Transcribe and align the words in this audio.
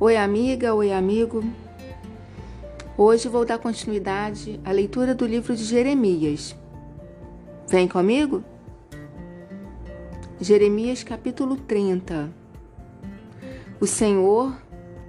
Oi, 0.00 0.16
amiga, 0.16 0.74
oi, 0.74 0.92
amigo. 0.92 1.44
Hoje 2.98 3.28
vou 3.28 3.44
dar 3.44 3.58
continuidade 3.58 4.58
à 4.64 4.72
leitura 4.72 5.14
do 5.14 5.24
livro 5.24 5.54
de 5.54 5.62
Jeremias. 5.62 6.56
Vem 7.68 7.86
comigo? 7.86 8.42
Jeremias 10.40 11.04
capítulo 11.04 11.56
30. 11.56 12.28
O 13.80 13.86
Senhor, 13.86 14.56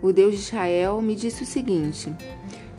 o 0.03 0.13
Deus 0.13 0.35
de 0.35 0.41
Israel, 0.41 1.01
me 1.01 1.15
disse 1.15 1.41
o 1.41 1.47
seguinte: 1.47 2.13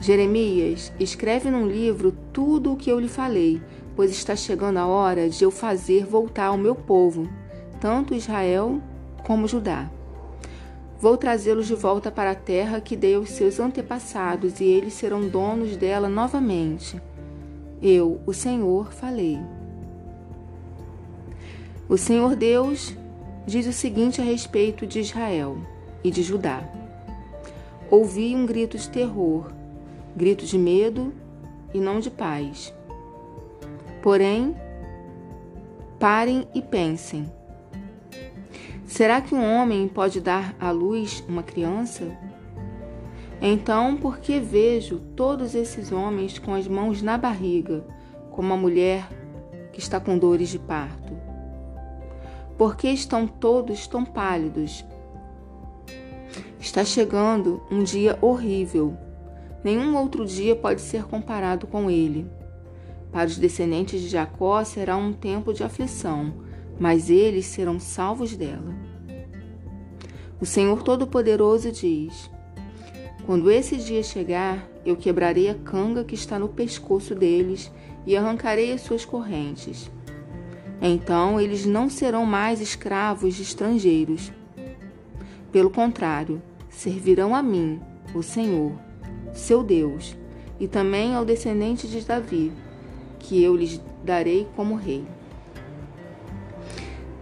Jeremias, 0.00 0.92
escreve 1.00 1.50
num 1.50 1.66
livro 1.66 2.16
tudo 2.32 2.72
o 2.72 2.76
que 2.76 2.88
eu 2.88 3.00
lhe 3.00 3.08
falei, 3.08 3.60
pois 3.96 4.12
está 4.12 4.36
chegando 4.36 4.78
a 4.78 4.86
hora 4.86 5.28
de 5.28 5.42
eu 5.42 5.50
fazer 5.50 6.06
voltar 6.06 6.52
o 6.52 6.56
meu 6.56 6.76
povo, 6.76 7.28
tanto 7.80 8.14
Israel 8.14 8.80
como 9.24 9.48
Judá. 9.48 9.90
Vou 10.98 11.16
trazê-los 11.16 11.66
de 11.66 11.74
volta 11.74 12.10
para 12.10 12.30
a 12.30 12.34
terra 12.34 12.80
que 12.80 12.96
dei 12.96 13.14
aos 13.14 13.30
seus 13.30 13.60
antepassados, 13.60 14.60
e 14.60 14.64
eles 14.64 14.94
serão 14.94 15.28
donos 15.28 15.76
dela 15.76 16.08
novamente. 16.08 17.00
Eu, 17.82 18.20
o 18.24 18.32
Senhor, 18.32 18.92
falei. 18.92 19.38
O 21.88 21.98
Senhor 21.98 22.34
Deus 22.34 22.96
diz 23.46 23.66
o 23.66 23.72
seguinte 23.72 24.20
a 24.20 24.24
respeito 24.24 24.86
de 24.86 25.00
Israel 25.00 25.58
e 26.02 26.10
de 26.10 26.22
Judá: 26.22 26.64
Ouvi 27.90 28.34
um 28.34 28.46
grito 28.46 28.78
de 28.78 28.88
terror, 28.88 29.52
grito 30.16 30.46
de 30.46 30.58
medo 30.58 31.12
e 31.74 31.78
não 31.78 32.00
de 32.00 32.10
paz. 32.10 32.74
Porém, 34.02 34.56
parem 36.00 36.48
e 36.54 36.62
pensem. 36.62 37.35
Será 38.86 39.20
que 39.20 39.34
um 39.34 39.44
homem 39.44 39.88
pode 39.88 40.20
dar 40.20 40.54
à 40.60 40.70
luz 40.70 41.22
uma 41.28 41.42
criança? 41.42 42.16
Então, 43.42 43.96
por 43.96 44.18
que 44.18 44.38
vejo 44.38 45.00
todos 45.16 45.56
esses 45.56 45.90
homens 45.90 46.38
com 46.38 46.54
as 46.54 46.68
mãos 46.68 47.02
na 47.02 47.18
barriga, 47.18 47.84
como 48.30 48.54
a 48.54 48.56
mulher 48.56 49.08
que 49.72 49.80
está 49.80 49.98
com 49.98 50.16
dores 50.16 50.48
de 50.50 50.60
parto? 50.60 51.12
Por 52.56 52.76
que 52.76 52.88
estão 52.88 53.26
todos 53.26 53.88
tão 53.88 54.04
pálidos? 54.04 54.84
Está 56.60 56.84
chegando 56.84 57.60
um 57.68 57.82
dia 57.82 58.16
horrível. 58.22 58.96
Nenhum 59.64 59.96
outro 59.96 60.24
dia 60.24 60.54
pode 60.54 60.80
ser 60.80 61.04
comparado 61.04 61.66
com 61.66 61.90
ele. 61.90 62.30
Para 63.10 63.26
os 63.26 63.36
descendentes 63.36 64.00
de 64.00 64.08
Jacó 64.08 64.62
será 64.62 64.96
um 64.96 65.12
tempo 65.12 65.52
de 65.52 65.64
aflição 65.64 66.46
mas 66.78 67.10
eles 67.10 67.46
serão 67.46 67.80
salvos 67.80 68.36
dela. 68.36 68.74
O 70.38 70.44
Senhor 70.44 70.82
Todo-Poderoso 70.82 71.72
diz: 71.72 72.30
Quando 73.24 73.50
esse 73.50 73.76
dia 73.76 74.02
chegar, 74.02 74.68
eu 74.84 74.94
quebrarei 74.94 75.48
a 75.48 75.54
canga 75.54 76.04
que 76.04 76.14
está 76.14 76.38
no 76.38 76.48
pescoço 76.48 77.14
deles 77.14 77.72
e 78.06 78.14
arrancarei 78.14 78.70
as 78.72 78.82
suas 78.82 79.04
correntes. 79.04 79.90
Então 80.80 81.40
eles 81.40 81.64
não 81.64 81.88
serão 81.88 82.26
mais 82.26 82.60
escravos 82.60 83.34
de 83.34 83.42
estrangeiros. 83.42 84.30
Pelo 85.50 85.70
contrário, 85.70 86.42
servirão 86.68 87.34
a 87.34 87.42
mim, 87.42 87.80
o 88.14 88.22
Senhor, 88.22 88.72
seu 89.32 89.62
Deus, 89.62 90.14
e 90.60 90.68
também 90.68 91.14
ao 91.14 91.24
descendente 91.24 91.88
de 91.88 92.02
Davi, 92.02 92.52
que 93.18 93.42
eu 93.42 93.56
lhes 93.56 93.80
darei 94.04 94.46
como 94.54 94.74
rei. 94.74 95.06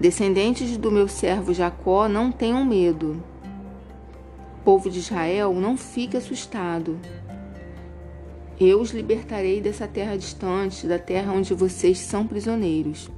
Descendentes 0.05 0.77
do 0.77 0.91
meu 0.93 1.09
servo 1.09 1.55
Jacó, 1.55 2.07
não 2.07 2.31
tenham 2.31 2.63
medo. 2.63 3.25
Povo 4.63 4.91
de 4.91 4.99
Israel, 4.99 5.55
não 5.55 5.79
fique 5.79 6.15
assustado. 6.15 7.01
Eu 8.61 8.83
os 8.83 8.91
libertarei 8.91 9.63
dessa 9.63 9.89
terra 9.89 10.15
distante, 10.15 10.87
da 10.87 10.99
terra 10.99 11.33
onde 11.33 11.55
vocês 11.55 12.01
são 12.01 12.27
prisioneiros. 12.27 13.11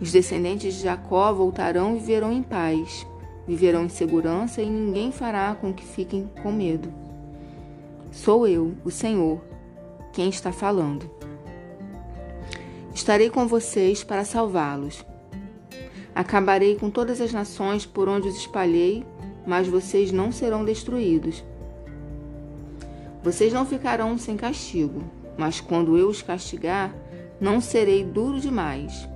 Os 0.00 0.12
descendentes 0.12 0.74
de 0.74 0.82
Jacó 0.82 1.32
voltarão 1.32 1.96
e 1.96 1.98
viverão 1.98 2.32
em 2.32 2.44
paz, 2.44 3.04
viverão 3.44 3.86
em 3.86 3.88
segurança 3.88 4.62
e 4.62 4.70
ninguém 4.70 5.10
fará 5.10 5.52
com 5.60 5.74
que 5.74 5.84
fiquem 5.84 6.30
com 6.44 6.52
medo. 6.52 6.94
Sou 8.12 8.46
eu, 8.46 8.72
o 8.84 8.90
Senhor, 8.92 9.40
quem 10.12 10.28
está 10.28 10.52
falando. 10.52 11.10
Estarei 12.94 13.28
com 13.28 13.48
vocês 13.48 14.04
para 14.04 14.24
salvá-los. 14.24 15.04
Acabarei 16.14 16.76
com 16.76 16.90
todas 16.90 17.20
as 17.20 17.32
nações 17.32 17.86
por 17.86 18.08
onde 18.08 18.28
os 18.28 18.36
espalhei, 18.36 19.04
mas 19.46 19.66
vocês 19.66 20.12
não 20.12 20.30
serão 20.30 20.64
destruídos. 20.64 21.42
Vocês 23.22 23.52
não 23.52 23.64
ficarão 23.64 24.18
sem 24.18 24.36
castigo, 24.36 25.02
mas 25.38 25.60
quando 25.60 25.96
eu 25.96 26.08
os 26.08 26.20
castigar, 26.20 26.94
não 27.40 27.60
serei 27.60 28.04
duro 28.04 28.40
demais. 28.40 29.08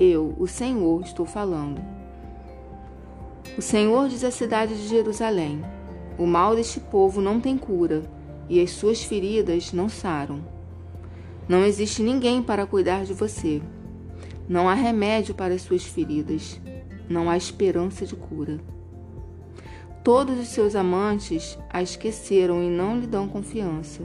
Eu, 0.00 0.34
o 0.38 0.46
Senhor, 0.46 1.02
estou 1.02 1.26
falando. 1.26 1.80
O 3.56 3.62
Senhor 3.62 4.08
diz 4.08 4.24
à 4.24 4.30
cidade 4.30 4.74
de 4.74 4.88
Jerusalém: 4.88 5.62
O 6.18 6.26
mal 6.26 6.56
deste 6.56 6.80
povo 6.80 7.20
não 7.20 7.40
tem 7.40 7.56
cura, 7.56 8.02
e 8.48 8.60
as 8.60 8.70
suas 8.70 9.02
feridas 9.02 9.72
não 9.72 9.88
saram. 9.88 10.40
Não 11.48 11.64
existe 11.64 12.02
ninguém 12.02 12.42
para 12.42 12.66
cuidar 12.66 13.04
de 13.04 13.12
você. 13.12 13.60
Não 14.50 14.68
há 14.68 14.74
remédio 14.74 15.32
para 15.32 15.54
as 15.54 15.62
suas 15.62 15.84
feridas, 15.84 16.60
não 17.08 17.30
há 17.30 17.36
esperança 17.36 18.04
de 18.04 18.16
cura. 18.16 18.58
Todos 20.02 20.36
os 20.40 20.48
seus 20.48 20.74
amantes 20.74 21.56
a 21.72 21.80
esqueceram 21.80 22.60
e 22.60 22.68
não 22.68 22.98
lhe 22.98 23.06
dão 23.06 23.28
confiança. 23.28 24.02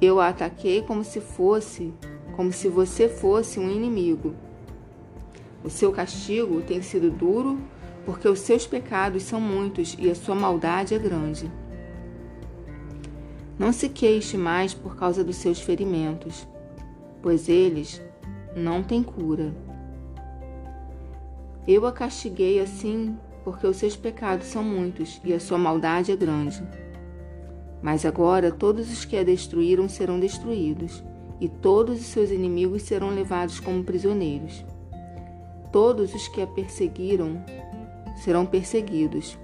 Eu 0.00 0.18
a 0.18 0.28
ataquei 0.28 0.80
como 0.80 1.04
se 1.04 1.20
fosse, 1.20 1.92
como 2.34 2.50
se 2.50 2.66
você 2.66 3.10
fosse 3.10 3.60
um 3.60 3.70
inimigo. 3.70 4.34
O 5.62 5.68
seu 5.68 5.92
castigo 5.92 6.62
tem 6.62 6.80
sido 6.80 7.10
duro, 7.10 7.58
porque 8.06 8.26
os 8.26 8.40
seus 8.40 8.66
pecados 8.66 9.22
são 9.22 9.38
muitos 9.38 9.94
e 9.98 10.10
a 10.10 10.14
sua 10.14 10.34
maldade 10.34 10.94
é 10.94 10.98
grande. 10.98 11.52
Não 13.58 13.70
se 13.70 13.90
queixe 13.90 14.38
mais 14.38 14.72
por 14.72 14.96
causa 14.96 15.22
dos 15.22 15.36
seus 15.36 15.60
ferimentos, 15.60 16.48
pois 17.20 17.50
eles 17.50 18.07
não 18.58 18.82
tem 18.82 19.02
cura. 19.02 19.54
Eu 21.66 21.86
a 21.86 21.92
castiguei 21.92 22.60
assim 22.60 23.16
porque 23.44 23.66
os 23.66 23.76
seus 23.76 23.96
pecados 23.96 24.46
são 24.46 24.62
muitos 24.62 25.20
e 25.24 25.32
a 25.32 25.40
sua 25.40 25.56
maldade 25.56 26.12
é 26.12 26.16
grande. 26.16 26.62
Mas 27.80 28.04
agora 28.04 28.50
todos 28.50 28.92
os 28.92 29.04
que 29.04 29.16
a 29.16 29.22
destruíram 29.22 29.88
serão 29.88 30.18
destruídos, 30.18 31.02
e 31.40 31.48
todos 31.48 32.00
os 32.00 32.06
seus 32.06 32.30
inimigos 32.30 32.82
serão 32.82 33.10
levados 33.10 33.60
como 33.60 33.84
prisioneiros. 33.84 34.64
Todos 35.70 36.12
os 36.14 36.26
que 36.28 36.42
a 36.42 36.46
perseguiram 36.46 37.42
serão 38.16 38.44
perseguidos, 38.44 39.38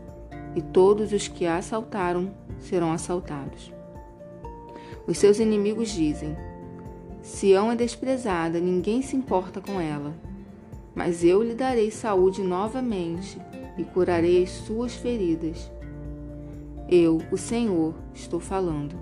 e 0.56 0.60
todos 0.60 1.12
os 1.12 1.28
que 1.28 1.46
a 1.46 1.56
assaltaram 1.56 2.32
serão 2.58 2.92
assaltados. 2.92 3.72
Os 5.06 5.18
seus 5.18 5.38
inimigos 5.38 5.90
dizem: 5.90 6.36
Sião 7.34 7.72
é 7.72 7.74
desprezada, 7.74 8.60
ninguém 8.60 9.02
se 9.02 9.16
importa 9.16 9.60
com 9.60 9.80
ela. 9.80 10.14
Mas 10.94 11.24
eu 11.24 11.42
lhe 11.42 11.52
darei 11.52 11.90
saúde 11.90 12.44
novamente 12.44 13.40
e 13.76 13.82
curarei 13.82 14.44
as 14.44 14.50
suas 14.50 14.94
feridas. 14.94 15.68
Eu, 16.88 17.20
o 17.32 17.36
Senhor, 17.36 17.92
estou 18.14 18.38
falando. 18.38 18.94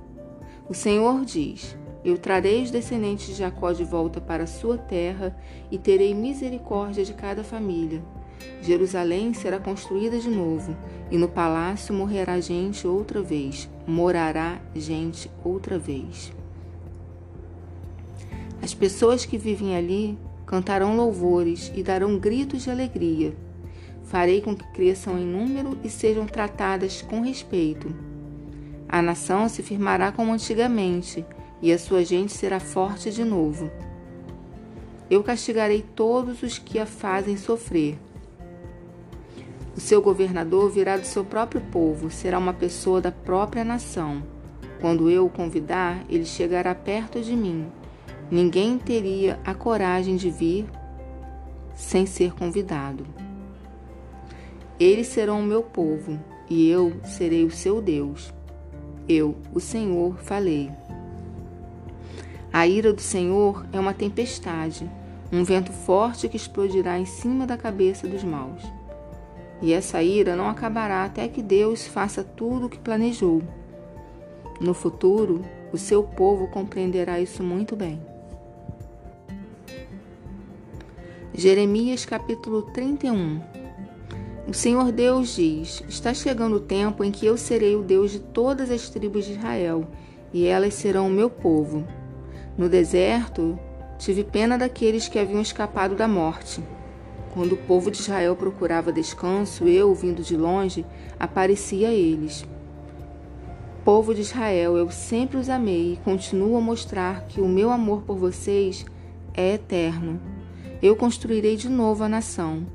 O 0.67 0.73
Senhor 0.73 1.23
diz: 1.27 1.77
Eu 2.03 2.17
trarei 2.17 2.63
os 2.63 2.71
descendentes 2.71 3.27
de 3.27 3.35
Jacó 3.35 3.71
de 3.71 3.85
volta 3.85 4.19
para 4.19 4.47
sua 4.47 4.79
terra 4.79 5.37
e 5.71 5.77
terei 5.77 6.15
misericórdia 6.15 7.05
de 7.05 7.13
cada 7.13 7.45
família. 7.45 8.03
Jerusalém 8.63 9.35
será 9.35 9.61
construída 9.61 10.19
de 10.19 10.31
novo, 10.31 10.75
e 11.11 11.19
no 11.19 11.29
palácio 11.29 11.95
morrerá 11.95 12.41
gente 12.41 12.89
outra 12.89 13.21
vez, 13.21 13.69
morará 13.87 14.59
gente 14.75 15.31
outra 15.45 15.79
vez. 15.79 16.33
As 18.63 18.73
pessoas 18.73 19.27
que 19.27 19.37
vivem 19.37 19.77
ali 19.77 20.17
cantarão 20.47 20.95
louvores 20.95 21.73
e 21.75 21.83
darão 21.83 22.17
gritos 22.17 22.63
de 22.63 22.71
alegria. 22.71 23.35
Farei 24.05 24.41
com 24.41 24.55
que 24.55 24.65
cresçam 24.73 25.19
em 25.19 25.27
número 25.27 25.77
e 25.83 25.91
sejam 25.91 26.27
tratadas 26.27 27.03
com 27.03 27.23
respeito. 27.23 27.93
A 28.89 29.03
nação 29.03 29.49
se 29.49 29.65
firmará 29.65 30.13
como 30.13 30.33
antigamente, 30.33 31.27
e 31.61 31.73
a 31.73 31.79
sua 31.79 32.05
gente 32.05 32.33
será 32.33 32.61
forte 32.61 33.11
de 33.11 33.25
novo. 33.25 33.69
Eu 35.11 35.25
castigarei 35.25 35.85
todos 35.97 36.43
os 36.45 36.57
que 36.57 36.79
a 36.79 36.87
fazem 36.87 37.37
sofrer. 37.37 37.99
O 39.77 39.81
seu 39.81 40.01
governador 40.01 40.71
virá 40.71 40.97
do 40.97 41.07
seu 41.07 41.25
próprio 41.25 41.61
povo, 41.73 42.11
será 42.11 42.39
uma 42.39 42.53
pessoa 42.53 43.01
da 43.01 43.11
própria 43.11 43.65
nação. 43.65 44.23
Quando 44.81 45.11
eu 45.11 45.27
o 45.27 45.31
convidar, 45.31 46.05
ele 46.09 46.25
chegará 46.25 46.75
perto 46.75 47.21
de 47.21 47.35
mim 47.35 47.67
Ninguém 48.33 48.79
teria 48.79 49.39
a 49.45 49.53
coragem 49.53 50.17
de 50.17 50.31
vir 50.31 50.65
sem 51.75 52.07
ser 52.07 52.33
convidado. 52.33 53.05
Eles 54.81 55.09
serão 55.09 55.41
o 55.41 55.45
meu 55.45 55.63
povo, 55.63 56.19
e 56.49 56.67
eu 56.67 56.95
serei 57.05 57.45
o 57.45 57.51
seu 57.51 57.83
Deus. 57.83 58.33
Eu, 59.07 59.37
o 59.53 59.61
Senhor, 59.61 60.17
falei. 60.17 60.71
A 62.51 62.67
ira 62.67 62.91
do 62.91 63.03
Senhor 63.03 63.67
é 63.71 63.79
uma 63.79 63.93
tempestade, 63.93 64.91
um 65.31 65.45
vento 65.45 65.71
forte 65.71 66.27
que 66.27 66.39
explodirá 66.39 66.99
em 66.99 67.05
cima 67.05 67.47
da 67.47 67.59
cabeça 67.59 68.09
dos 68.09 68.25
maus. 68.25 68.63
E 69.61 69.75
essa 69.75 70.03
ira 70.03 70.35
não 70.35 70.49
acabará 70.49 71.05
até 71.05 71.29
que 71.29 71.43
Deus 71.43 71.87
faça 71.87 72.25
tudo 72.25 72.65
o 72.65 72.71
que 72.71 72.79
planejou. 72.79 73.43
No 74.59 74.73
futuro, 74.73 75.45
o 75.71 75.77
seu 75.77 76.03
povo 76.03 76.49
compreenderá 76.49 77.21
isso 77.21 77.43
muito 77.43 77.77
bem. 77.77 78.11
Jeremias 81.35 82.05
capítulo 82.05 82.61
31 82.61 83.41
O 84.47 84.53
Senhor 84.53 84.93
Deus 84.93 85.35
diz: 85.35 85.83
Está 85.89 86.13
chegando 86.13 86.57
o 86.57 86.61
tempo 86.61 87.03
em 87.03 87.11
que 87.11 87.25
eu 87.25 87.39
serei 87.39 87.75
o 87.75 87.83
Deus 87.83 88.11
de 88.11 88.19
todas 88.19 88.71
as 88.71 88.91
tribos 88.91 89.25
de 89.25 89.33
Israel, 89.33 89.89
e 90.31 90.47
elas 90.47 90.75
serão 90.75 91.07
o 91.07 91.11
meu 91.11 91.31
povo. 91.31 91.89
No 92.57 92.69
deserto, 92.69 93.59
tive 93.99 94.25
pena 94.25 94.59
daqueles 94.59 95.09
que 95.09 95.19
haviam 95.19 95.41
escapado 95.41 95.95
da 95.95 96.07
morte. 96.07 96.63
Quando 97.33 97.53
o 97.53 97.63
povo 97.67 97.91
de 97.91 98.01
Israel 98.01 98.37
procurava 98.37 98.93
descanso, 98.93 99.67
eu, 99.67 99.95
vindo 99.95 100.23
de 100.23 100.37
longe, 100.37 100.85
aparecia 101.19 101.89
a 101.89 101.93
eles. 101.93 102.45
Povo 103.87 104.15
de 104.15 104.21
Israel, 104.21 104.77
eu 104.77 104.91
sempre 104.91 105.39
os 105.39 105.49
amei 105.49 105.95
e 105.95 106.01
continuo 106.05 106.59
a 106.59 106.61
mostrar 106.61 107.25
que 107.27 107.41
o 107.41 107.49
meu 107.49 107.71
amor 107.71 108.03
por 108.03 108.19
vocês 108.19 108.85
é 109.33 109.55
eterno. 109.55 110.32
Eu 110.83 110.97
construirei 110.97 111.57
de 111.57 111.69
novo 111.69 112.03
a 112.03 112.09
nação. 112.09 112.67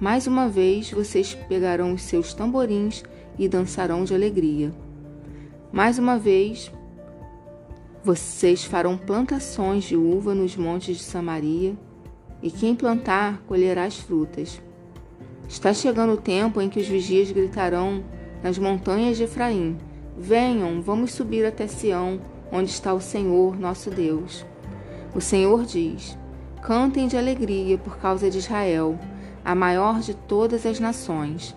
Mais 0.00 0.26
uma 0.26 0.48
vez 0.48 0.90
vocês 0.90 1.32
pegarão 1.48 1.92
os 1.92 2.02
seus 2.02 2.34
tamborins 2.34 3.04
e 3.38 3.48
dançarão 3.48 4.02
de 4.02 4.12
alegria. 4.12 4.72
Mais 5.70 5.96
uma 5.96 6.18
vez 6.18 6.72
vocês 8.02 8.64
farão 8.64 8.98
plantações 8.98 9.84
de 9.84 9.96
uva 9.96 10.34
nos 10.34 10.56
montes 10.56 10.96
de 10.96 11.04
Samaria, 11.04 11.76
e 12.42 12.50
quem 12.50 12.74
plantar 12.74 13.40
colherá 13.46 13.84
as 13.84 13.96
frutas. 13.96 14.60
Está 15.48 15.72
chegando 15.72 16.14
o 16.14 16.20
tempo 16.20 16.60
em 16.60 16.68
que 16.68 16.80
os 16.80 16.88
vigias 16.88 17.30
gritarão 17.30 18.02
nas 18.42 18.58
montanhas 18.58 19.16
de 19.16 19.22
Efraim: 19.22 19.78
Venham, 20.18 20.82
vamos 20.82 21.12
subir 21.12 21.46
até 21.46 21.68
Sião, 21.68 22.20
onde 22.50 22.70
está 22.70 22.92
o 22.92 23.00
Senhor, 23.00 23.56
nosso 23.56 23.88
Deus. 23.88 24.44
O 25.14 25.20
Senhor 25.20 25.64
diz: 25.64 26.18
Cantem 26.62 27.06
de 27.08 27.16
alegria 27.16 27.76
por 27.76 27.98
causa 27.98 28.30
de 28.30 28.38
Israel, 28.38 28.98
a 29.44 29.54
maior 29.54 30.00
de 30.00 30.14
todas 30.14 30.64
as 30.64 30.80
nações. 30.80 31.54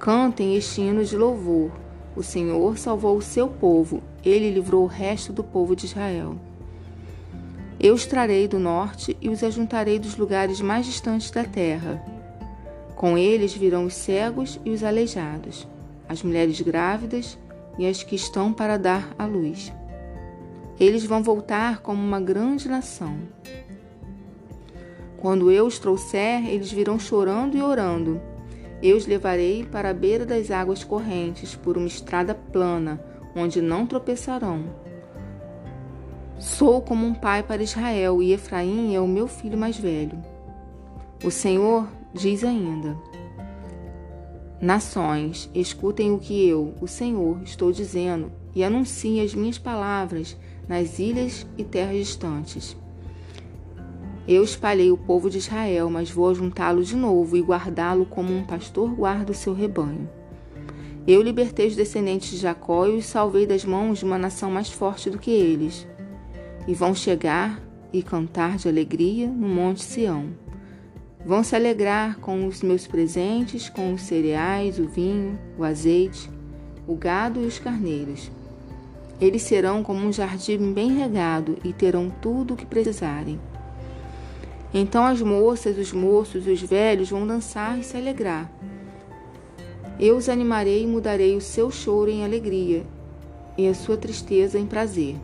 Cantem 0.00 0.56
este 0.56 0.80
hino 0.80 1.04
de 1.04 1.16
louvor. 1.16 1.70
O 2.16 2.22
Senhor 2.22 2.76
salvou 2.78 3.16
o 3.16 3.22
seu 3.22 3.46
povo 3.48 4.02
ele 4.26 4.50
livrou 4.50 4.82
o 4.82 4.88
resto 4.88 5.32
do 5.32 5.44
povo 5.44 5.76
de 5.76 5.86
Israel. 5.86 6.36
Eu 7.78 7.94
os 7.94 8.06
trarei 8.06 8.48
do 8.48 8.58
norte 8.58 9.16
e 9.20 9.28
os 9.28 9.44
ajuntarei 9.44 10.00
dos 10.00 10.16
lugares 10.16 10.60
mais 10.60 10.84
distantes 10.84 11.30
da 11.30 11.44
terra. 11.44 12.02
Com 12.96 13.16
eles 13.16 13.54
virão 13.54 13.84
os 13.84 13.94
cegos 13.94 14.58
e 14.64 14.70
os 14.70 14.82
aleijados, 14.82 15.68
as 16.08 16.22
mulheres 16.22 16.60
grávidas 16.60 17.38
e 17.78 17.86
as 17.86 18.02
que 18.02 18.16
estão 18.16 18.52
para 18.52 18.76
dar 18.76 19.14
à 19.18 19.26
luz. 19.26 19.72
Eles 20.80 21.04
vão 21.04 21.22
voltar 21.22 21.80
como 21.80 22.02
uma 22.02 22.20
grande 22.20 22.68
nação. 22.68 23.16
Quando 25.26 25.50
eu 25.50 25.66
os 25.66 25.76
trouxer, 25.80 26.46
eles 26.46 26.70
virão 26.70 27.00
chorando 27.00 27.56
e 27.56 27.60
orando. 27.60 28.20
Eu 28.80 28.96
os 28.96 29.08
levarei 29.08 29.64
para 29.64 29.90
a 29.90 29.92
beira 29.92 30.24
das 30.24 30.52
águas 30.52 30.84
correntes, 30.84 31.56
por 31.56 31.76
uma 31.76 31.88
estrada 31.88 32.32
plana, 32.32 33.04
onde 33.34 33.60
não 33.60 33.88
tropeçarão. 33.88 34.66
Sou 36.38 36.80
como 36.80 37.04
um 37.04 37.12
pai 37.12 37.42
para 37.42 37.60
Israel, 37.60 38.22
e 38.22 38.32
Efraim 38.32 38.94
é 38.94 39.00
o 39.00 39.08
meu 39.08 39.26
filho 39.26 39.58
mais 39.58 39.76
velho. 39.76 40.16
O 41.24 41.30
Senhor 41.32 41.88
diz 42.14 42.44
ainda: 42.44 42.96
Nações, 44.60 45.50
escutem 45.52 46.12
o 46.12 46.20
que 46.20 46.48
eu, 46.48 46.72
o 46.80 46.86
Senhor, 46.86 47.42
estou 47.42 47.72
dizendo 47.72 48.30
e 48.54 48.62
anunciem 48.62 49.20
as 49.20 49.34
minhas 49.34 49.58
palavras 49.58 50.36
nas 50.68 51.00
ilhas 51.00 51.44
e 51.58 51.64
terras 51.64 51.96
distantes. 51.96 52.76
Eu 54.28 54.42
espalhei 54.42 54.90
o 54.90 54.96
povo 54.96 55.30
de 55.30 55.38
Israel, 55.38 55.88
mas 55.88 56.10
vou 56.10 56.34
juntá-lo 56.34 56.82
de 56.82 56.96
novo 56.96 57.36
e 57.36 57.40
guardá-lo 57.40 58.04
como 58.04 58.34
um 58.34 58.44
pastor 58.44 58.90
guarda 58.92 59.30
o 59.30 59.34
seu 59.34 59.54
rebanho. 59.54 60.08
Eu 61.06 61.22
libertei 61.22 61.68
os 61.68 61.76
descendentes 61.76 62.30
de 62.30 62.38
Jacó 62.38 62.88
e 62.88 62.96
os 62.96 63.06
salvei 63.06 63.46
das 63.46 63.64
mãos 63.64 64.00
de 64.00 64.04
uma 64.04 64.18
nação 64.18 64.50
mais 64.50 64.68
forte 64.68 65.08
do 65.08 65.18
que 65.18 65.30
eles. 65.30 65.86
E 66.66 66.74
vão 66.74 66.92
chegar 66.92 67.62
e 67.92 68.02
cantar 68.02 68.56
de 68.56 68.68
alegria 68.68 69.28
no 69.28 69.46
Monte 69.46 69.84
Sião. 69.84 70.30
Vão 71.24 71.44
se 71.44 71.54
alegrar 71.54 72.18
com 72.18 72.48
os 72.48 72.62
meus 72.62 72.84
presentes, 72.84 73.68
com 73.68 73.94
os 73.94 74.02
cereais, 74.02 74.80
o 74.80 74.88
vinho, 74.88 75.38
o 75.56 75.62
azeite, 75.62 76.28
o 76.84 76.96
gado 76.96 77.40
e 77.40 77.46
os 77.46 77.60
carneiros. 77.60 78.28
Eles 79.20 79.42
serão 79.42 79.84
como 79.84 80.04
um 80.04 80.12
jardim 80.12 80.72
bem 80.72 80.92
regado 80.92 81.56
e 81.62 81.72
terão 81.72 82.10
tudo 82.20 82.54
o 82.54 82.56
que 82.56 82.66
precisarem. 82.66 83.38
Então 84.78 85.04
as 85.04 85.22
moças, 85.22 85.78
os 85.78 85.92
moços 85.92 86.46
os 86.46 86.60
velhos 86.60 87.10
vão 87.10 87.26
dançar 87.26 87.78
e 87.78 87.82
se 87.82 87.96
alegrar 87.96 88.50
eu 89.98 90.16
os 90.18 90.28
animarei 90.28 90.82
e 90.82 90.86
mudarei 90.86 91.34
o 91.36 91.40
seu 91.40 91.70
choro 91.70 92.10
em 92.10 92.22
alegria 92.22 92.84
e 93.56 93.66
a 93.66 93.74
sua 93.74 93.96
tristeza 93.96 94.58
em 94.58 94.66
prazer. 94.66 95.16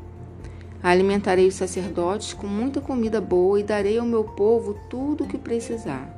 Alimentarei 0.82 1.46
os 1.46 1.54
sacerdotes 1.54 2.32
com 2.32 2.46
muita 2.46 2.80
comida 2.80 3.20
boa 3.20 3.60
e 3.60 3.62
darei 3.62 3.98
ao 3.98 4.06
meu 4.06 4.24
povo 4.24 4.78
tudo 4.88 5.24
o 5.24 5.28
que 5.28 5.36
precisar. 5.36 6.16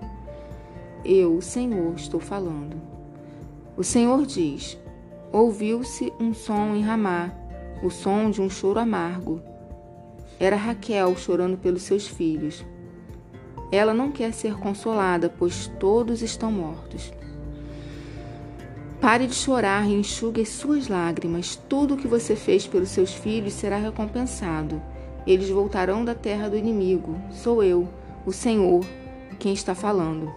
Eu, 1.04 1.36
o 1.36 1.42
Senhor, 1.42 1.94
estou 1.96 2.20
falando. 2.20 2.80
O 3.76 3.82
Senhor 3.82 4.24
diz: 4.24 4.78
Ouviu-se 5.32 6.12
um 6.20 6.32
som 6.32 6.76
em 6.76 6.80
Ramá, 6.80 7.32
o 7.82 7.90
som 7.90 8.30
de 8.30 8.40
um 8.40 8.48
choro 8.48 8.78
amargo. 8.78 9.42
Era 10.38 10.56
Raquel 10.56 11.16
chorando 11.16 11.58
pelos 11.58 11.82
seus 11.82 12.06
filhos. 12.06 12.64
Ela 13.74 13.92
não 13.92 14.12
quer 14.12 14.32
ser 14.32 14.54
consolada, 14.54 15.28
pois 15.28 15.66
todos 15.80 16.22
estão 16.22 16.52
mortos. 16.52 17.12
Pare 19.00 19.26
de 19.26 19.34
chorar 19.34 19.84
e 19.84 19.94
enxugue 19.94 20.42
as 20.42 20.50
suas 20.50 20.86
lágrimas. 20.86 21.56
Tudo 21.68 21.94
o 21.94 21.96
que 21.96 22.06
você 22.06 22.36
fez 22.36 22.68
pelos 22.68 22.90
seus 22.90 23.12
filhos 23.12 23.52
será 23.52 23.76
recompensado. 23.76 24.80
Eles 25.26 25.50
voltarão 25.50 26.04
da 26.04 26.14
terra 26.14 26.48
do 26.48 26.56
inimigo. 26.56 27.16
Sou 27.32 27.64
eu, 27.64 27.88
o 28.24 28.30
Senhor, 28.30 28.86
quem 29.40 29.52
está 29.52 29.74
falando. 29.74 30.32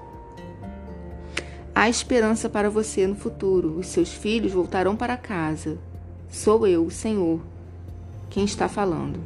Há 1.76 1.88
esperança 1.88 2.50
para 2.50 2.72
você 2.72 3.06
no 3.06 3.16
futuro. 3.16 3.78
Os 3.78 3.86
seus 3.86 4.12
filhos 4.12 4.52
voltarão 4.52 4.96
para 4.96 5.16
casa. 5.16 5.78
Sou 6.28 6.66
eu, 6.66 6.88
o 6.88 6.90
Senhor, 6.90 7.40
quem 8.32 8.46
está 8.46 8.68
falando. 8.68 9.20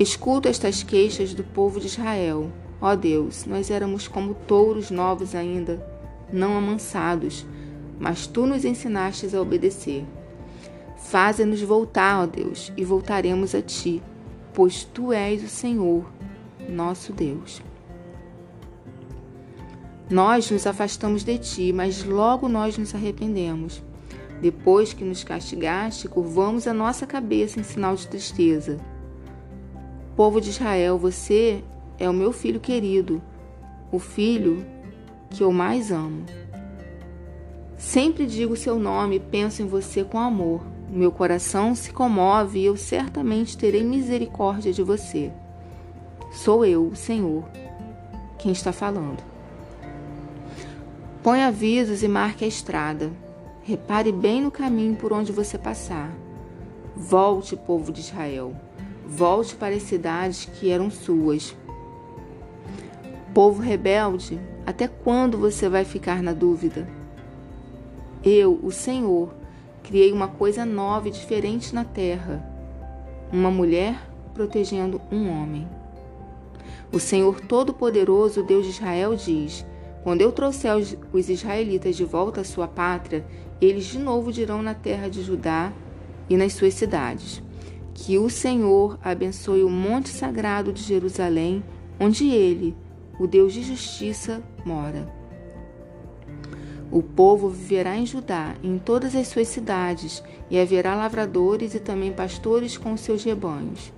Escuto 0.00 0.48
estas 0.48 0.82
queixas 0.82 1.32
do 1.32 1.44
povo 1.44 1.78
de 1.78 1.86
Israel. 1.86 2.50
Ó 2.82 2.94
Deus, 2.94 3.46
nós 3.46 3.70
éramos 3.70 4.06
como 4.06 4.34
touros 4.34 4.90
novos 4.90 5.34
ainda, 5.34 5.82
não 6.30 6.58
amansados 6.58 7.46
mas 8.02 8.26
tu 8.26 8.46
nos 8.46 8.64
ensinastes 8.64 9.32
a 9.32 9.40
obedecer. 9.40 10.04
Faze-nos 10.96 11.62
voltar, 11.62 12.24
ó 12.24 12.26
Deus, 12.26 12.72
e 12.76 12.84
voltaremos 12.84 13.54
a 13.54 13.62
ti, 13.62 14.02
pois 14.52 14.82
tu 14.82 15.12
és 15.12 15.44
o 15.44 15.48
Senhor, 15.48 16.04
nosso 16.68 17.12
Deus. 17.12 17.62
Nós 20.10 20.50
nos 20.50 20.66
afastamos 20.66 21.22
de 21.22 21.38
ti, 21.38 21.72
mas 21.72 22.02
logo 22.02 22.48
nós 22.48 22.76
nos 22.76 22.92
arrependemos. 22.92 23.80
Depois 24.40 24.92
que 24.92 25.04
nos 25.04 25.22
castigaste, 25.22 26.08
curvamos 26.08 26.66
a 26.66 26.74
nossa 26.74 27.06
cabeça 27.06 27.60
em 27.60 27.62
sinal 27.62 27.94
de 27.94 28.08
tristeza. 28.08 28.80
Povo 30.16 30.40
de 30.40 30.50
Israel, 30.50 30.98
você 30.98 31.62
é 32.02 32.10
o 32.10 32.12
meu 32.12 32.32
filho 32.32 32.58
querido, 32.58 33.22
o 33.92 34.00
filho 34.00 34.66
que 35.30 35.44
eu 35.44 35.52
mais 35.52 35.92
amo. 35.92 36.24
Sempre 37.78 38.26
digo 38.26 38.56
seu 38.56 38.76
nome 38.76 39.16
e 39.16 39.20
penso 39.20 39.62
em 39.62 39.68
você 39.68 40.02
com 40.02 40.18
amor. 40.18 40.66
Meu 40.90 41.12
coração 41.12 41.76
se 41.76 41.92
comove 41.92 42.58
e 42.58 42.64
eu 42.64 42.76
certamente 42.76 43.56
terei 43.56 43.84
misericórdia 43.84 44.72
de 44.72 44.82
você. 44.82 45.30
Sou 46.32 46.64
eu, 46.64 46.88
o 46.88 46.96
Senhor, 46.96 47.44
quem 48.36 48.50
está 48.50 48.72
falando. 48.72 49.22
Põe 51.22 51.44
avisos 51.44 52.02
e 52.02 52.08
marque 52.08 52.44
a 52.44 52.48
estrada. 52.48 53.12
Repare 53.62 54.10
bem 54.10 54.42
no 54.42 54.50
caminho 54.50 54.96
por 54.96 55.12
onde 55.12 55.30
você 55.30 55.56
passar. 55.56 56.12
Volte, 56.96 57.54
povo 57.54 57.92
de 57.92 58.00
Israel. 58.00 58.56
Volte 59.06 59.54
para 59.54 59.76
as 59.76 59.84
cidades 59.84 60.46
que 60.46 60.68
eram 60.68 60.90
suas. 60.90 61.54
Povo 63.34 63.62
rebelde, 63.62 64.38
até 64.66 64.86
quando 64.86 65.38
você 65.38 65.66
vai 65.66 65.86
ficar 65.86 66.22
na 66.22 66.34
dúvida? 66.34 66.86
Eu, 68.22 68.60
o 68.62 68.70
Senhor, 68.70 69.32
criei 69.82 70.12
uma 70.12 70.28
coisa 70.28 70.66
nova 70.66 71.08
e 71.08 71.10
diferente 71.10 71.74
na 71.74 71.82
terra: 71.82 72.44
uma 73.32 73.50
mulher 73.50 73.98
protegendo 74.34 75.00
um 75.10 75.30
homem. 75.30 75.66
O 76.92 77.00
Senhor 77.00 77.40
Todo-Poderoso, 77.40 78.42
Deus 78.42 78.66
de 78.66 78.72
Israel, 78.72 79.16
diz: 79.16 79.64
Quando 80.04 80.20
eu 80.20 80.30
trouxer 80.30 80.76
os 81.10 81.30
israelitas 81.30 81.96
de 81.96 82.04
volta 82.04 82.42
à 82.42 82.44
sua 82.44 82.68
pátria, 82.68 83.24
eles 83.62 83.86
de 83.86 83.98
novo 83.98 84.30
dirão 84.30 84.60
na 84.60 84.74
terra 84.74 85.08
de 85.08 85.22
Judá 85.22 85.72
e 86.28 86.36
nas 86.36 86.52
suas 86.52 86.74
cidades: 86.74 87.42
Que 87.94 88.18
o 88.18 88.28
Senhor 88.28 88.98
abençoe 89.02 89.62
o 89.62 89.70
monte 89.70 90.10
sagrado 90.10 90.70
de 90.70 90.82
Jerusalém, 90.82 91.64
onde 91.98 92.28
ele, 92.28 92.76
o 93.18 93.26
Deus 93.26 93.52
de 93.52 93.62
justiça, 93.62 94.42
mora. 94.64 95.06
O 96.90 97.02
povo 97.02 97.48
viverá 97.48 97.96
em 97.96 98.04
Judá, 98.04 98.54
em 98.62 98.78
todas 98.78 99.14
as 99.14 99.28
suas 99.28 99.48
cidades, 99.48 100.22
e 100.50 100.58
haverá 100.58 100.94
lavradores 100.94 101.74
e 101.74 101.80
também 101.80 102.12
pastores 102.12 102.76
com 102.76 102.96
seus 102.96 103.24
rebanhos. 103.24 103.92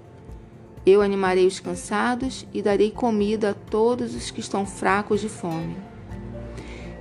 Eu 0.86 1.02
animarei 1.02 1.46
os 1.46 1.58
cansados 1.58 2.46
e 2.52 2.62
darei 2.62 2.90
comida 2.90 3.50
a 3.50 3.54
todos 3.54 4.14
os 4.14 4.30
que 4.30 4.40
estão 4.40 4.64
fracos 4.64 5.20
de 5.20 5.28
fome. 5.28 5.76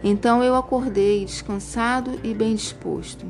Então 0.04 0.44
eu 0.44 0.56
acordei 0.56 1.26
descansado 1.26 2.20
e 2.24 2.34
bem 2.34 2.56
disposto. 2.56 3.26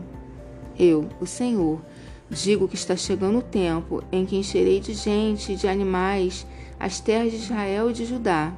Eu, 0.77 1.09
o 1.19 1.25
Senhor, 1.25 1.81
digo 2.29 2.67
que 2.67 2.75
está 2.75 2.95
chegando 2.95 3.39
o 3.39 3.43
tempo 3.43 4.03
em 4.11 4.25
que 4.25 4.37
encherei 4.37 4.79
de 4.79 4.93
gente 4.93 5.53
e 5.53 5.55
de 5.55 5.67
animais 5.67 6.47
as 6.79 6.99
terras 6.99 7.31
de 7.31 7.37
Israel 7.37 7.89
e 7.89 7.93
de 7.93 8.05
Judá 8.05 8.53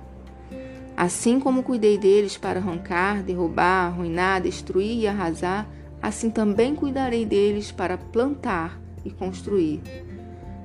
Assim 0.98 1.40
como 1.40 1.64
cuidei 1.64 1.98
deles 1.98 2.38
para 2.38 2.60
arrancar, 2.60 3.22
derrubar, 3.22 3.88
arruinar, 3.88 4.42
destruir 4.42 5.00
e 5.00 5.08
arrasar, 5.08 5.68
assim 6.02 6.30
também 6.30 6.74
cuidarei 6.74 7.26
deles 7.26 7.72
para 7.72 7.98
plantar 7.98 8.80
e 9.04 9.10
construir. 9.10 9.82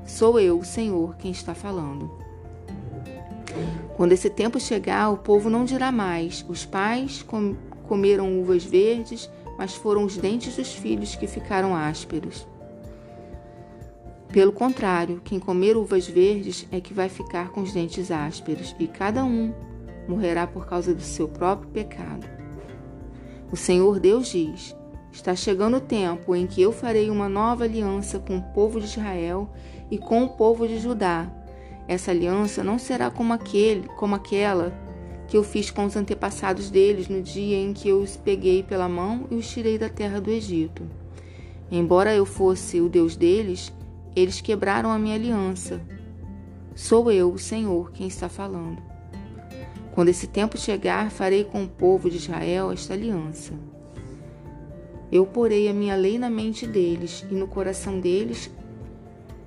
Sou 0.05 0.39
eu, 0.39 0.59
o 0.59 0.65
Senhor, 0.65 1.17
quem 1.17 1.31
está 1.31 1.55
falando. 1.55 2.11
Quando 3.97 4.13
esse 4.13 4.31
tempo 4.31 4.61
chegar, 4.61 5.11
o 5.11 5.19
povo 5.19 5.51
não 5.51 5.65
dirá 5.65 5.91
mais: 5.91 6.45
os 6.49 6.65
pais 6.65 7.23
com 7.23 7.57
comeram 7.89 8.41
uvas 8.41 8.65
verdes, 8.65 9.29
mas 9.59 9.75
foram 9.75 10.05
os 10.05 10.17
dentes 10.17 10.57
dos 10.57 10.73
filhos 10.73 11.17
que 11.17 11.27
ficaram 11.27 11.75
ásperos. 11.75 12.47
Pelo 14.29 14.53
contrário, 14.53 15.21
quem 15.25 15.41
comer 15.41 15.77
uvas 15.77 16.07
verdes 16.07 16.69
é 16.71 16.81
que 16.81 16.95
vai 16.95 17.09
ficar 17.09 17.51
com 17.51 17.63
os 17.63 17.73
dentes 17.73 18.13
ásperos, 18.13 18.77
e 18.79 18.87
cada 18.87 19.25
um 19.25 19.53
morrerá 20.11 20.47
por 20.47 20.67
causa 20.67 20.93
do 20.93 21.03
seu 21.03 21.29
próprio 21.29 21.71
pecado. 21.71 22.27
O 23.53 23.57
Senhor 23.57 24.01
Deus 24.01 24.29
diz: 24.29 24.77
Está 25.13 25.35
chegando 25.35 25.77
o 25.77 25.81
tempo 25.81 26.35
em 26.35 26.47
que 26.47 26.61
eu 26.61 26.73
farei 26.73 27.09
uma 27.11 27.29
nova 27.29 27.65
aliança 27.65 28.19
com 28.19 28.39
o 28.39 28.43
povo 28.43 28.81
de 28.81 28.87
Israel 28.87 29.49
e 29.91 29.97
com 29.97 30.25
o 30.25 30.29
povo 30.29 30.67
de 30.67 30.79
Judá. 30.79 31.31
Essa 31.87 32.11
aliança 32.11 32.63
não 32.63 32.79
será 32.79 33.11
como 33.11 33.33
aquele, 33.33 33.89
como 33.97 34.15
aquela 34.15 34.73
que 35.27 35.37
eu 35.37 35.45
fiz 35.45 35.71
com 35.71 35.85
os 35.85 35.95
antepassados 35.95 36.71
deles 36.71 37.09
no 37.09 37.23
dia 37.23 37.57
em 37.57 37.73
que 37.73 37.89
eu 37.89 38.01
os 38.01 38.17
peguei 38.17 38.65
pela 38.65 38.89
mão 38.89 39.27
e 39.31 39.37
os 39.37 39.49
tirei 39.49 39.79
da 39.79 39.89
terra 39.89 40.21
do 40.21 40.31
Egito. 40.31 40.83
Embora 41.71 42.13
eu 42.13 42.27
fosse 42.27 42.81
o 42.81 42.89
Deus 42.89 43.15
deles, 43.15 43.73
eles 44.15 44.41
quebraram 44.41 44.91
a 44.91 44.99
minha 44.99 45.15
aliança. 45.15 45.81
Sou 46.75 47.11
eu, 47.13 47.33
o 47.33 47.39
Senhor, 47.39 47.93
quem 47.93 48.09
está 48.09 48.29
falando. 48.29 48.90
Quando 49.93 50.09
esse 50.09 50.27
tempo 50.27 50.57
chegar, 50.57 51.11
farei 51.11 51.45
com 51.45 51.65
o 51.65 51.69
povo 51.69 52.09
de 52.09 52.17
Israel 52.17 52.71
esta 52.71 52.95
aliança. 52.95 53.53
Eu 55.11 55.27
porei 55.27 55.69
a 55.69 55.75
minha 55.75 55.97
lei 55.97 56.19
na 56.19 56.31
mente 56.31 56.67
deles 56.67 57.25
e 57.31 57.35
no 57.35 57.49
coração 57.49 57.99
deles 57.99 58.51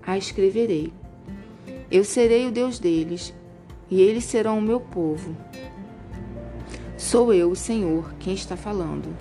a 0.06 0.18
escreverei. 0.18 0.92
Eu 1.90 2.04
serei 2.04 2.48
o 2.48 2.52
Deus 2.52 2.80
deles 2.80 3.34
e 3.90 4.02
eles 4.02 4.26
serão 4.26 4.60
o 4.60 4.62
meu 4.62 4.80
povo. 4.80 5.36
Sou 6.98 7.34
eu, 7.34 7.52
o 7.52 7.56
Senhor, 7.56 8.14
quem 8.20 8.34
está 8.34 8.58
falando. 8.58 9.16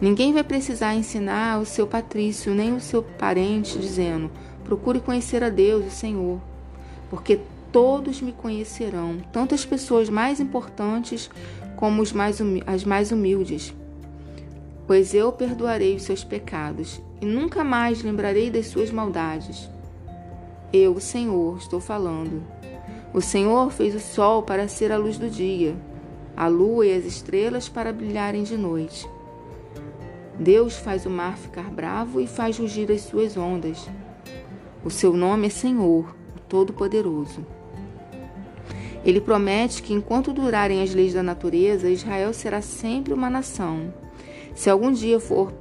Ninguém 0.00 0.32
vai 0.32 0.44
precisar 0.44 0.94
ensinar 0.94 1.60
o 1.60 1.64
seu 1.64 1.86
patrício 1.86 2.54
nem 2.54 2.74
o 2.74 2.80
seu 2.80 3.02
parente, 3.02 3.78
dizendo: 3.78 4.30
procure 4.64 5.00
conhecer 5.00 5.42
a 5.42 5.48
Deus, 5.48 5.86
o 5.86 5.90
Senhor, 5.90 6.40
porque 7.08 7.40
todos 7.74 8.22
me 8.22 8.30
conhecerão, 8.30 9.16
tanto 9.32 9.52
as 9.52 9.64
pessoas 9.64 10.08
mais 10.08 10.38
importantes 10.38 11.28
como 11.74 12.04
mais 12.14 12.38
as 12.68 12.84
mais 12.84 13.10
humildes. 13.10 13.74
Pois 14.86 15.12
eu 15.12 15.32
perdoarei 15.32 15.96
os 15.96 16.04
seus 16.04 16.22
pecados 16.22 17.02
e 17.20 17.26
nunca 17.26 17.64
mais 17.64 18.00
lembrarei 18.00 18.48
das 18.48 18.68
suas 18.68 18.92
maldades. 18.92 19.68
Eu, 20.72 20.92
o 20.92 21.00
Senhor, 21.00 21.58
estou 21.58 21.80
falando. 21.80 22.44
O 23.12 23.20
Senhor 23.20 23.72
fez 23.72 23.92
o 23.96 23.98
sol 23.98 24.44
para 24.44 24.68
ser 24.68 24.92
a 24.92 24.96
luz 24.96 25.18
do 25.18 25.28
dia, 25.28 25.74
a 26.36 26.46
lua 26.46 26.86
e 26.86 26.96
as 26.96 27.04
estrelas 27.04 27.68
para 27.68 27.92
brilharem 27.92 28.44
de 28.44 28.56
noite. 28.56 29.04
Deus 30.38 30.76
faz 30.76 31.06
o 31.06 31.10
mar 31.10 31.36
ficar 31.36 31.72
bravo 31.72 32.20
e 32.20 32.28
faz 32.28 32.56
rugir 32.56 32.92
as 32.92 33.00
suas 33.00 33.36
ondas. 33.36 33.90
O 34.84 34.90
seu 34.90 35.12
nome 35.12 35.48
é 35.48 35.50
Senhor, 35.50 36.14
o 36.36 36.40
Todo-Poderoso. 36.48 37.53
Ele 39.04 39.20
promete 39.20 39.82
que 39.82 39.92
enquanto 39.92 40.32
durarem 40.32 40.82
as 40.82 40.94
leis 40.94 41.12
da 41.12 41.22
natureza, 41.22 41.90
Israel 41.90 42.32
será 42.32 42.62
sempre 42.62 43.12
uma 43.12 43.28
nação. 43.28 43.92
Se 44.54 44.70
algum 44.70 44.92
dia 44.92 45.18
for 45.18 45.52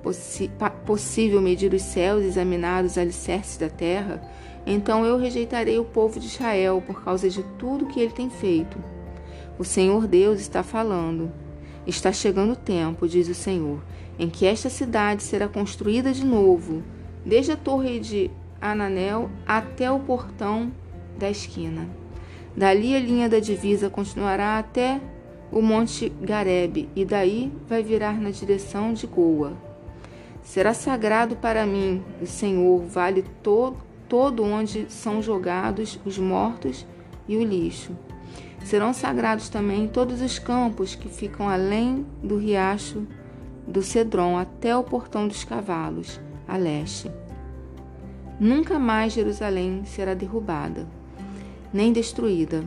possível 0.86 1.42
medir 1.42 1.74
os 1.74 1.82
céus 1.82 2.24
e 2.24 2.28
examinar 2.28 2.86
os 2.86 2.98
alicerces 2.98 3.58
da 3.58 3.68
terra, 3.68 4.24
então 4.66 5.06
eu 5.06 5.18
rejeitarei 5.18 5.78
o 5.78 5.84
povo 5.84 6.20
de 6.20 6.28
Israel 6.28 6.82
por 6.86 7.04
causa 7.04 7.30
de 7.30 7.44
tudo 7.58 7.88
que 7.88 8.00
ele 8.00 8.14
tem 8.14 8.30
feito. 8.30 8.78
O 9.58 9.64
Senhor 9.64 10.08
Deus 10.08 10.40
está 10.40 10.64
falando. 10.64 11.32
Está 11.86 12.14
chegando 12.14 12.54
o 12.54 12.56
tempo, 12.56 13.08
diz 13.08 13.28
o 13.28 13.36
Senhor, 13.36 13.84
em 14.18 14.30
que 14.30 14.46
esta 14.46 14.70
cidade 14.70 15.22
será 15.22 15.50
construída 15.50 16.14
de 16.14 16.26
novo, 16.26 16.82
desde 17.26 17.52
a 17.52 17.58
torre 17.58 18.00
de 18.00 18.32
Ananel 18.62 19.30
até 19.46 19.92
o 19.92 20.00
portão 20.00 20.72
da 21.18 21.30
esquina. 21.30 22.03
Dali 22.56 22.96
a 22.96 23.00
linha 23.00 23.28
da 23.28 23.40
divisa 23.40 23.90
continuará 23.90 24.60
até 24.60 25.02
o 25.52 25.60
Monte 25.60 26.10
Garebe 26.22 26.88
e 26.96 27.04
daí 27.04 27.52
vai 27.68 27.82
virar 27.82 28.20
na 28.20 28.30
direção 28.30 28.94
de 28.94 29.08
Goa. 29.08 29.54
Será 30.44 30.74
sagrado 30.74 31.36
para 31.36 31.66
mim, 31.66 32.04
o 32.22 32.28
Senhor, 32.28 32.84
vale 32.84 33.24
todo, 33.42 33.78
todo 34.08 34.44
onde 34.44 34.86
são 34.90 35.22
jogados 35.22 36.00
os 36.06 36.20
mortos 36.20 36.86
e 37.28 37.38
o 37.38 37.44
lixo. 37.44 37.98
Serão 38.64 38.94
sagrados 38.94 39.50
também 39.50 39.88
todos 39.88 40.22
os 40.22 40.38
campos 40.38 40.94
que 40.94 41.10
ficam 41.10 41.50
além 41.50 42.06
do 42.22 42.38
riacho 42.38 43.08
do 43.68 43.82
Cedron 43.82 44.38
até 44.38 44.76
o 44.76 44.84
portão 44.84 45.28
dos 45.28 45.44
cavalos, 45.44 46.20
a 46.48 46.56
leste. 46.56 47.10
Nunca 48.40 48.78
mais 48.78 49.14
Jerusalém 49.14 49.84
será 49.86 50.14
derrubada 50.14 50.86
nem 51.74 51.92
destruída. 51.92 52.64